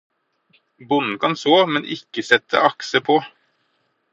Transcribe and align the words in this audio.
Bonden 0.93 1.19
kan 1.25 1.35
så, 1.43 1.53
men 1.75 1.87
ikkje 1.97 2.25
sette 2.31 2.65
akset 2.71 3.07
på 3.11 3.21